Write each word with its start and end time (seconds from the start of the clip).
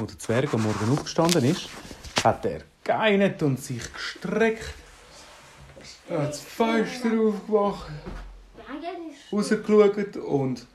wo 0.00 0.06
der 0.06 0.18
Zwerg 0.18 0.54
am 0.54 0.62
Morgen 0.62 0.90
aufgestanden 0.92 1.44
ist, 1.44 1.68
hat 2.24 2.44
er 2.46 2.62
geinert 2.82 3.42
und 3.42 3.62
sich 3.62 3.92
gestreckt. 3.92 4.74
Er 6.08 6.22
hat 6.22 6.30
das 6.30 6.40
Fenster 6.40 7.10
aufgemacht, 7.20 7.90
rausgeschaut 9.32 10.16
und 10.16 10.66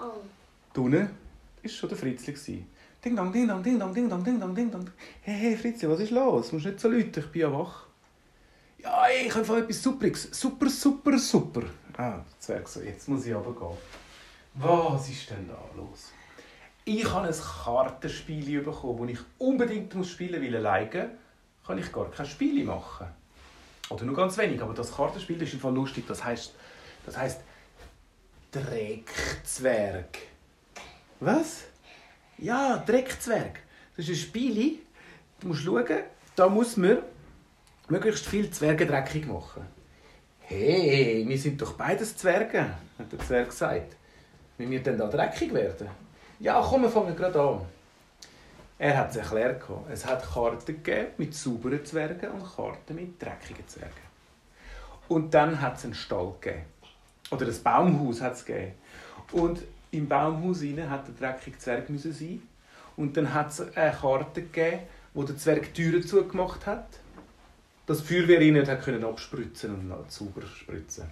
unten 0.75 1.09
war 1.63 1.69
schon 1.69 1.89
der 1.89 1.97
Fritzli. 1.97 2.65
Ding 3.03 3.15
dong, 3.15 3.31
ding 3.31 3.47
dong, 3.47 3.63
ding 3.63 3.79
dong, 3.79 3.93
ding 3.93 4.09
dong, 4.09 4.23
ding 4.23 4.39
dong, 4.39 4.55
ding 4.55 4.71
dong. 4.71 4.89
Hey, 5.21 5.35
hey 5.35 5.57
Fritzli, 5.57 5.89
was 5.89 5.99
ist 5.99 6.11
los? 6.11 6.49
Du 6.49 6.55
musst 6.55 6.65
nicht 6.65 6.79
so 6.79 6.87
laut, 6.87 7.17
ich 7.17 7.25
bin 7.27 7.41
ja 7.41 7.51
wach. 7.51 7.85
Ja, 8.79 9.07
ey, 9.07 9.27
ich 9.27 9.35
habe 9.35 9.57
etwas 9.57 9.81
Superiges. 9.81 10.29
Super, 10.31 10.69
super, 10.69 11.17
super. 11.17 11.63
Ah, 11.97 12.17
der 12.17 12.39
Zwerg 12.39 12.67
so, 12.67 12.81
jetzt 12.81 13.07
muss 13.07 13.25
ich 13.25 13.33
runtergehen. 13.33 13.77
Was 14.55 15.09
ist 15.09 15.29
denn 15.29 15.47
da 15.47 15.57
los? 15.75 16.11
Ich 16.87 17.11
habe 17.11 17.27
ein 17.27 17.33
Kartenspiel 17.33 18.61
bekommen, 18.61 19.07
das 19.07 19.17
ich 19.17 19.25
unbedingt 19.39 19.95
muss 19.95 20.11
spielen 20.11 20.39
muss, 20.39 20.51
weil 20.51 20.55
alleine 20.57 21.09
kann 21.65 21.79
ich 21.79 21.91
gar 21.91 22.11
kein 22.11 22.27
Spiel 22.27 22.63
machen. 22.63 23.07
Oder 23.89 24.05
nur 24.05 24.15
ganz 24.15 24.37
wenig, 24.37 24.61
aber 24.61 24.75
das 24.75 24.95
Kartenspiel 24.95 25.41
ist 25.41 25.55
einfach 25.55 25.71
lustig. 25.71 26.05
Das 26.07 26.23
heißt, 26.23 26.53
das 27.07 27.17
heißt 27.17 27.41
Dreckzwerg. 28.51 30.19
Was? 31.19 31.63
Ja, 32.37 32.77
Dreckzwerg. 32.77 33.61
Das 33.97 34.07
ist 34.07 34.17
ein 34.17 34.27
Spiel. 34.27 34.79
Du 35.39 35.47
musst 35.47 35.63
schauen, 35.63 35.85
da 36.35 36.47
muss 36.47 36.77
man 36.77 36.99
möglichst 37.89 38.27
viel 38.27 38.51
Zwerge 38.51 38.85
dreckig 38.85 39.25
machen. 39.25 39.65
Hey, 40.41 41.25
wir 41.27 41.37
sind 41.39 41.59
doch 41.59 41.73
beides 41.73 42.15
Zwerge, 42.15 42.75
hat 42.99 43.11
der 43.11 43.19
Zwerg 43.19 43.49
gesagt. 43.49 43.95
Wie 44.57 44.69
wir 44.69 44.83
denn 44.83 44.99
da 44.99 45.07
dreckig 45.07 45.51
werden? 45.51 46.04
Ja, 46.39 46.61
komm, 46.61 46.81
wir 46.81 46.89
fangen 46.89 47.15
gerade 47.15 47.39
an. 47.39 47.61
Er 48.77 48.97
hat 48.97 49.11
es 49.11 49.15
erklärt. 49.15 49.63
Es 49.89 50.05
hat 50.05 50.21
Karten 50.33 50.65
gegeben 50.65 51.07
mit 51.17 51.33
sauberen 51.33 51.85
Zwergen 51.85 52.29
und 52.31 52.43
Karten 52.43 52.95
mit 52.95 53.21
dreckigen 53.21 53.65
Zwergen. 53.67 53.93
Und 55.07 55.33
dann 55.33 55.61
hat 55.61 55.77
es 55.77 55.85
einen 55.85 55.93
Stall 55.93 56.33
gegeben. 56.41 56.65
Oder 57.31 57.45
ein 57.45 57.63
Baumhaus 57.63 58.21
hat 58.21 58.33
es 58.33 58.43
gegeben. 58.43 58.73
Und 59.31 59.61
im 59.91 60.09
Baumhaus 60.09 60.61
rein 60.61 60.89
hat 60.89 61.07
der 61.07 61.15
dreckige 61.15 61.57
Zwerg 61.57 61.89
müssen 61.89 62.11
sein. 62.11 62.41
Und 62.97 63.15
dann 63.15 63.33
hat 63.33 63.51
es 63.51 63.75
eine 63.75 63.95
Karte 63.95 64.41
gegeben, 64.41 64.81
wo 65.13 65.23
der 65.23 65.37
Zwerg 65.37 65.73
die 65.73 65.83
Türen 65.83 66.05
zugemacht 66.05 66.65
hat. 66.65 66.99
Dass 67.85 68.03
die 68.03 68.13
Feuerwehr 68.13 68.41
rein 68.41 68.53
nicht 68.53 68.81
können 68.83 69.05
abspritzen 69.05 69.91
und 69.91 70.11
sauber 70.11 70.41
spritzen. 70.41 71.05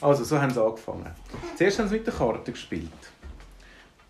Also, 0.00 0.24
so 0.24 0.40
haben 0.40 0.50
sie 0.50 0.60
angefangen. 0.60 1.10
Zuerst 1.56 1.78
haben 1.78 1.88
sie 1.88 1.96
mit 1.96 2.06
der 2.06 2.14
Karte 2.14 2.50
gespielt. 2.50 2.90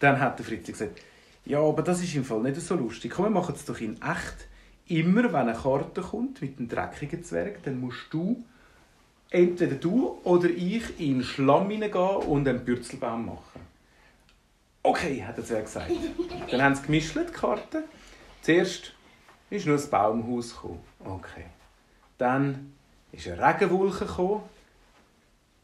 Dann 0.03 0.19
hat 0.19 0.37
der 0.37 0.45
Fritz 0.45 0.67
gesagt, 0.67 1.01
ja, 1.45 1.61
aber 1.61 1.83
das 1.83 2.03
ist 2.03 2.17
im 2.17 2.25
Fall 2.25 2.41
nicht 2.41 2.61
so 2.61 2.75
lustig. 2.75 3.13
Komm, 3.15 3.27
wir 3.27 3.31
machen 3.31 3.55
es 3.55 3.65
doch 3.65 3.81
in 3.81 4.03
echt. 4.03 4.49
Immer, 4.89 5.33
wenn 5.33 5.49
eine 5.49 5.55
Karte 5.55 6.01
kommt 6.01 6.43
mit 6.43 6.59
einem 6.59 6.69
dreckigen 6.69 7.23
Zwerg, 7.23 7.63
dann 7.63 7.79
musst 7.79 8.09
du, 8.11 8.45
entweder 9.31 9.77
du 9.77 10.19
oder 10.25 10.51
ich, 10.51 10.99
in 10.99 11.19
den 11.19 11.23
Schlamm 11.23 11.71
hineingehen 11.71 12.17
und 12.17 12.49
einen 12.49 12.65
Bürzelbaum 12.65 13.27
machen. 13.27 13.61
Okay, 14.83 15.23
hat 15.25 15.37
der 15.37 15.45
Zwerg 15.45 15.67
gesagt. 15.67 15.93
Dann 16.51 16.63
haben 16.63 16.75
sie 16.75 16.83
gemischt, 16.83 17.15
die 17.15 17.33
Karten. 17.33 17.85
Zuerst 18.41 18.95
ist 19.51 19.67
nur 19.67 19.77
das 19.77 19.87
Baumhaus 19.87 20.53
gekommen. 20.53 20.81
Okay. 21.05 21.45
Dann 22.19 22.73
ist 23.13 23.29
eine 23.29 23.41
Regenwolke 23.41 24.05
gekommen. 24.05 24.43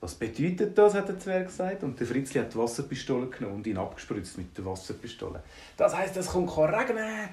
Was 0.01 0.15
bedeutet 0.15 0.79
das, 0.79 0.95
hat 0.95 1.09
der 1.09 1.19
Zwerg 1.19 1.47
gesagt. 1.47 1.83
Und 1.83 1.99
der 1.99 2.07
Fritzli 2.07 2.41
hat 2.41 2.55
die 2.55 2.59
Wasserpistole 2.59 3.27
genommen 3.27 3.57
und 3.57 3.67
ihn 3.67 3.79
abgespritzt 3.79 4.39
mit 4.39 4.57
der 4.57 4.65
Wasserpistole. 4.65 5.43
Das 5.77 5.97
heisst, 5.97 6.17
es 6.17 6.29
kommt 6.29 6.57
regnen. 6.57 7.29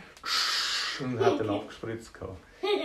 Und 0.99 1.19
hat 1.19 1.39
ihn 1.39 1.49
abgespritzt. 1.51 2.11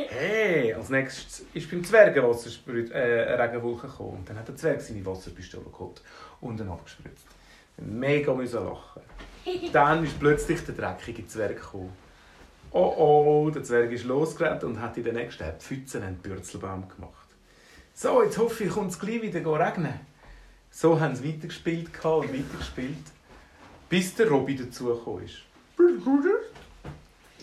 Hey, 0.08 0.74
als 0.74 0.90
nächstes 0.90 1.46
ist 1.54 1.70
beim 1.70 1.82
Zwerg 1.82 2.14
eine, 2.16 2.28
Wassersprit 2.28 2.90
äh, 2.90 3.26
eine 3.26 3.42
Regenwolke 3.42 3.86
gekommen. 3.86 4.18
Und 4.18 4.28
dann 4.28 4.38
hat 4.38 4.48
der 4.48 4.56
Zwerg 4.56 4.82
seine 4.82 5.04
Wasserpistole 5.06 5.70
geholt 5.70 6.02
und 6.42 6.60
ihn 6.60 6.68
abgespritzt. 6.68 7.26
Mega 7.78 8.34
müssen 8.34 8.62
lachen. 8.62 9.00
Dann 9.72 10.04
ist 10.04 10.18
plötzlich 10.20 10.60
der 10.66 10.74
dreckige 10.74 11.26
Zwerg 11.26 11.56
gekommen. 11.56 11.92
Oh 12.72 12.94
oh, 12.96 13.50
der 13.50 13.62
Zwerg 13.62 13.90
ist 13.90 14.04
losgerannt 14.04 14.62
und 14.64 14.80
hat 14.80 14.96
in 14.98 15.04
der 15.04 15.14
nächsten 15.14 15.50
Pfütze 15.58 16.02
einen 16.02 16.16
Bürzelbaum 16.16 16.88
gemacht. 16.88 17.29
So, 18.02 18.22
jetzt 18.22 18.38
hoffe 18.38 18.64
ich, 18.64 18.70
kommt 18.70 18.92
es 18.92 18.98
gleich 18.98 19.20
wieder 19.20 19.44
regnen. 19.60 19.92
So 20.70 20.98
haben 20.98 21.14
sie 21.14 21.28
weitergespielt 21.28 21.88
und 22.02 22.32
weitergespielt, 22.32 23.04
bis 23.90 24.14
der 24.14 24.30
Robby 24.30 24.56
dazugekommen 24.56 25.26
ist. 25.26 25.42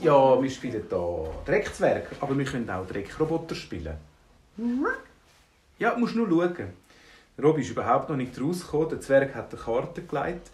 Ja, 0.02 0.42
wir 0.42 0.50
spielen 0.50 0.82
hier 0.90 1.32
Dreckzwerg, 1.46 2.08
aber 2.20 2.36
wir 2.36 2.46
können 2.46 2.68
auch 2.72 2.88
Dreckroboter 2.88 3.54
spielen. 3.54 3.98
Ja, 5.78 5.96
musst 5.96 6.16
nur 6.16 6.28
schauen. 6.28 6.74
Robby 7.40 7.62
ist 7.62 7.70
überhaupt 7.70 8.10
noch 8.10 8.18
nicht 8.18 8.42
rausgekommen, 8.42 8.90
der 8.90 9.02
Zwerg 9.02 9.36
hat 9.36 9.54
die 9.54 9.58
Karte 9.58 10.02
gelegt. 10.02 10.50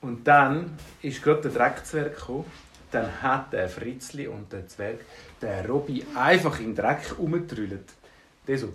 Und 0.00 0.28
dann 0.28 0.78
ist 1.02 1.20
gerade 1.20 1.42
der 1.42 1.50
Dreckzwerg 1.50 2.14
gekommen. 2.14 2.44
Dann 2.92 3.20
hat 3.20 3.52
der 3.52 3.68
Fritzli 3.68 4.28
und 4.28 4.52
der 4.52 4.68
Zwerg 4.68 5.00
den 5.42 5.66
Robby 5.66 6.06
einfach 6.14 6.60
im 6.60 6.76
Dreck 6.76 7.18
umgetrüllt. 7.18 7.90
Der 8.46 8.58
so. 8.58 8.72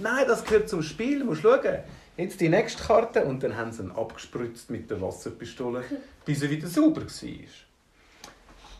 Nein, 0.00 0.24
das 0.26 0.44
gehört 0.44 0.68
zum 0.68 0.82
Spiel, 0.82 1.20
du 1.20 1.26
musst 1.26 1.42
schauen. 1.42 1.78
Jetzt 2.16 2.40
die 2.40 2.48
nächste 2.48 2.82
Karte 2.82 3.24
und 3.24 3.42
dann 3.42 3.56
haben 3.56 3.70
sie 3.70 3.82
ihn 3.82 3.92
abgespritzt 3.92 4.70
mit 4.70 4.90
der 4.90 5.00
Wasserpistole, 5.00 5.84
bis 6.24 6.42
er 6.42 6.50
wieder 6.50 6.66
sauber 6.66 7.02
war. 7.02 7.38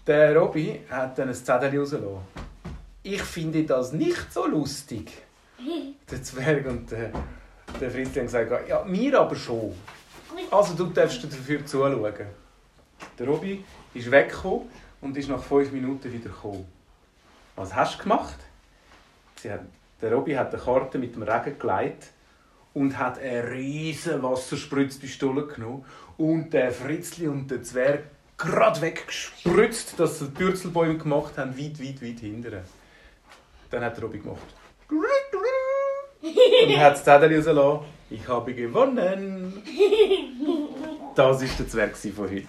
Der 0.07 0.37
Robby 0.37 0.81
hat 0.91 1.19
dann 1.19 1.29
ein 1.29 1.35
Zettel 1.35 1.79
rausgelassen. 1.79 2.19
Ich 3.03 3.23
finde 3.23 3.63
das 3.65 3.93
nicht 3.93 4.33
so 4.33 4.47
lustig. 4.47 5.13
Der 6.11 6.23
Zwerg 6.23 6.67
und 6.67 6.91
der, 6.91 7.13
der 7.81 7.91
Fritz 7.91 8.17
haben 8.17 8.25
gesagt, 8.25 8.69
ja, 8.69 8.83
mir 8.85 9.21
aber 9.21 9.37
schon. 9.37 9.75
Also 10.51 10.75
du 10.75 10.87
darfst 10.87 11.23
dafür 11.25 11.65
zuschauen. 11.65 12.13
Der 13.19 13.27
Robby 13.27 13.65
ist 13.95 14.11
weggekommen 14.11 14.69
und 15.01 15.17
ist 15.17 15.29
nach 15.29 15.43
fünf 15.43 15.71
Minuten 15.73 16.13
wieder 16.13 16.31
gekommen. 16.31 16.67
Was 17.57 17.75
hast 17.75 17.99
du 17.99 18.03
gemacht? 18.03 18.39
Sie 19.37 19.51
hat, 19.51 19.61
der 20.01 20.13
Robby 20.13 20.35
hat 20.35 20.53
eine 20.53 20.63
Karte 20.63 20.99
mit 20.99 21.15
dem 21.15 21.23
Regen 21.23 21.59
gelegt 21.59 22.13
und 22.75 22.99
hat 22.99 23.19
eine 23.19 23.51
riesige 23.51 24.23
Wasserspritzpistole 24.23 25.47
genommen 25.47 25.85
und 26.17 26.53
der 26.53 26.73
Fritzli 26.73 27.29
und 27.29 27.51
der 27.51 27.63
Zwerg 27.63 28.05
gerade 28.37 28.81
weggespritzt, 28.81 29.99
dass 29.99 30.21
sie 30.21 30.27
die 30.27 30.39
Bürzelbäume 30.39 30.99
gemacht 30.99 31.37
haben, 31.37 31.59
weit, 31.59 31.81
weit, 31.81 32.03
weit 32.03 32.21
hinten. 32.21 32.59
Dann 33.71 33.85
hat 33.85 33.97
der 33.97 34.05
Robby 34.05 34.19
gemacht. 34.19 34.39
Und 34.91 36.79
hat 36.79 36.95
das 36.95 37.05
Zettel 37.05 37.35
rausgelassen. 37.37 37.87
Ich 38.11 38.27
habe 38.29 38.55
gewonnen. 38.55 39.63
Das 41.15 41.41
war 41.41 41.49
der 41.59 41.69
Zwerg 41.69 41.97
von 41.97 42.31
heute. 42.31 42.47